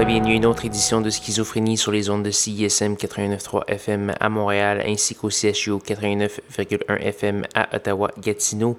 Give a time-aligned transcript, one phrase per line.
[0.00, 4.14] Et bienvenue à une autre édition de Schizophrénie sur les ondes de CISM 89.3 FM
[4.20, 8.78] à Montréal ainsi qu'au CHU 89.1 FM à Ottawa-Gatineau.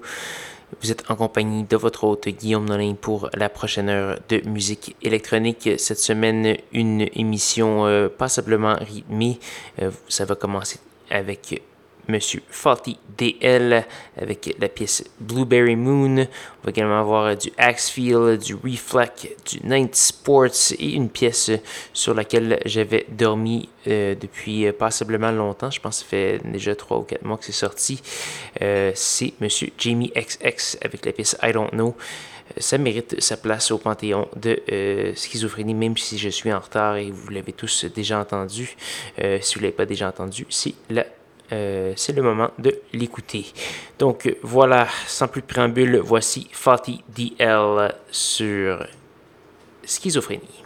[0.80, 4.96] Vous êtes en compagnie de votre hôte Guillaume Nolin pour la prochaine heure de musique
[5.02, 5.68] électronique.
[5.76, 9.38] Cette semaine, une émission euh, passablement rythmée.
[9.82, 10.78] Euh, ça va commencer
[11.10, 11.60] avec
[12.10, 13.84] Monsieur Faulty DL
[14.20, 16.18] avec la pièce Blueberry Moon.
[16.18, 21.50] On va également avoir du Axfield, du Reflect, du Night Sports et une pièce
[21.92, 25.70] sur laquelle j'avais dormi euh, depuis passablement longtemps.
[25.70, 28.02] Je pense que ça fait déjà 3 ou 4 mois que c'est sorti.
[28.60, 31.96] Euh, c'est Monsieur Jamie XX avec la pièce I Don't Know
[32.58, 36.96] ça mérite sa place au panthéon de euh, schizophrénie, même si je suis en retard
[36.96, 38.76] et vous l'avez tous déjà entendu.
[39.40, 41.06] si vous ne l'avez pas déjà entendu, c'est la
[41.52, 43.46] euh, c'est le moment de l'écouter.
[43.98, 48.86] Donc voilà, sans plus de préambule, voici Fatih DL sur
[49.84, 50.59] schizophrénie.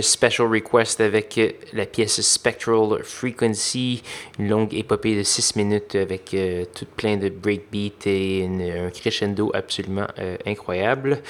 [0.00, 1.40] Special Request avec
[1.72, 4.02] la pièce Spectral Frequency,
[4.38, 9.50] une longue épopée de 6 minutes avec euh, tout plein de breakbeat et un crescendo
[9.54, 11.20] absolument euh, incroyable.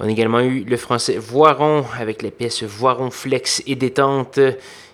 [0.00, 4.38] On a également eu le français Voiron avec la pièce Voiron Flex et détente,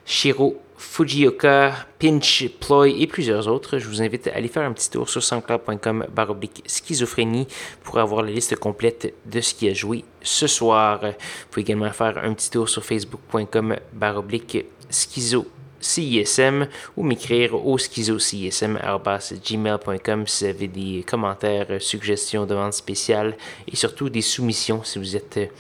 [0.05, 3.79] Shiro Fujioka, Pinch, Ploy et plusieurs autres.
[3.79, 7.47] Je vous invite à aller faire un petit tour sur soundcloud.com baroblique schizophrénie
[7.85, 11.01] pour avoir la liste complète de ce qui a joué ce soir.
[11.03, 11.13] Vous
[11.51, 15.47] pouvez également faire un petit tour sur facebook.com baroblique schizo
[15.81, 16.67] CISM
[16.97, 23.37] ou m'écrire au schizocism.gmail.com si vous avez des commentaires, suggestions, demandes spéciales
[23.71, 25.53] et surtout des soumissions si vous êtes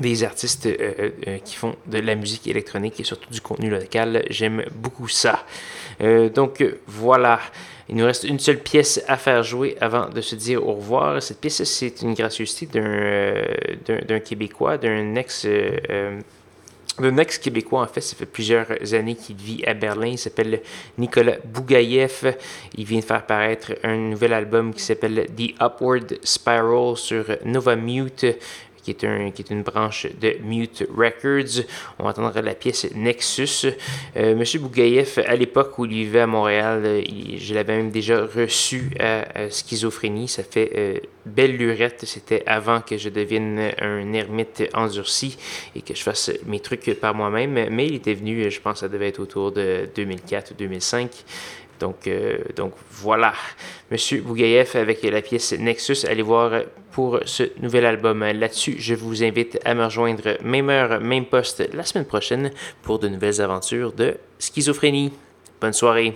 [0.00, 3.70] des artistes euh, euh, euh, qui font de la musique électronique et surtout du contenu
[3.70, 4.24] local.
[4.30, 5.44] J'aime beaucoup ça.
[6.34, 7.40] donc voilà.
[7.88, 11.22] Il nous reste une seule pièce à faire jouer avant de se dire au revoir.
[11.22, 15.46] Cette pièce, c'est une gracieuseté d'un Québécois, d'un ex...
[16.98, 20.06] d'un ex-québécois, en fait, ça fait plusieurs années qu'il vit à Berlin.
[20.06, 20.62] Il s'appelle
[20.96, 22.34] Nicolas Bougaïev.
[22.76, 27.76] Il vient de faire paraître un nouvel album qui s'appelle The Upward Spiral sur Nova
[27.76, 28.26] Mute,
[28.82, 31.64] qui est, un, qui est une branche de Mute Records.
[31.98, 33.68] On va entendre la pièce Nexus.
[34.16, 37.02] Euh, Monsieur Bougaïef, à l'époque où il vivait à Montréal, euh,
[37.36, 40.28] je l'avais même déjà reçu à, Schizophrénie.
[40.28, 42.04] Ça fait euh, belle lurette.
[42.06, 45.38] C'était avant que je devienne un ermite endurci
[45.76, 47.68] et que je fasse mes trucs par moi-même.
[47.70, 51.10] Mais il était venu, je pense, ça devait être autour de 2004 ou 2005.
[51.82, 53.34] Donc, euh, donc voilà,
[53.90, 56.06] Monsieur Bougaïef avec la pièce Nexus.
[56.08, 56.62] Allez voir
[56.92, 58.20] pour ce nouvel album.
[58.20, 62.52] Là-dessus, je vous invite à me rejoindre même heure, même poste la semaine prochaine
[62.82, 65.12] pour de nouvelles aventures de schizophrénie.
[65.60, 66.14] Bonne soirée.